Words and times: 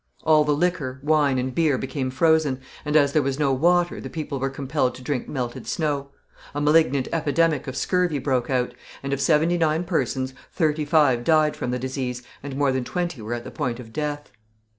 All 0.23 0.43
the 0.43 0.55
liquor, 0.55 0.99
wine 1.03 1.37
and 1.37 1.53
beer 1.53 1.77
became 1.77 2.09
frozen, 2.09 2.59
and 2.85 2.95
as 2.95 3.13
there 3.13 3.21
was 3.21 3.37
no 3.37 3.53
water 3.53 4.01
the 4.01 4.09
people 4.09 4.39
were 4.39 4.49
compelled 4.49 4.95
to 4.95 5.03
drink 5.03 5.29
melted 5.29 5.67
snow. 5.67 6.09
A 6.55 6.59
malignant 6.59 7.07
epidemic 7.13 7.67
of 7.67 7.77
scurvy 7.77 8.17
broke 8.17 8.49
out, 8.49 8.73
and 9.03 9.13
of 9.13 9.21
seventy 9.21 9.59
nine 9.59 9.83
persons 9.83 10.33
thirty 10.51 10.85
five 10.85 11.23
died 11.23 11.55
from 11.55 11.69
the 11.69 11.77
disease 11.77 12.23
and 12.41 12.55
more 12.55 12.71
than 12.71 12.83
twenty 12.83 13.21
were 13.21 13.35
at 13.35 13.43
the 13.43 13.51
point 13.51 13.79
of 13.79 13.93
death. 13.93 14.31